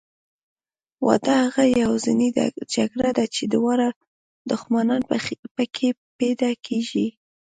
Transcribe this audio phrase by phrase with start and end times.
[1.07, 2.29] واده هغه یوازینۍ
[2.75, 3.87] جګړه ده چې دواړه
[4.51, 5.01] دښمنان
[5.57, 7.07] پکې بیده کېږي.